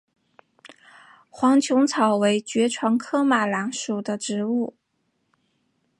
[1.29, 4.73] 黄猄草为爵床科马蓝属的植物。